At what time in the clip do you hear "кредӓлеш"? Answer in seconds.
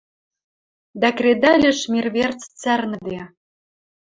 1.17-1.79